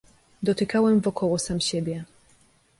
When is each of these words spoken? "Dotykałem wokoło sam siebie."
"Dotykałem 0.43 0.99
wokoło 0.99 1.39
sam 1.39 1.59
siebie." 1.61 2.05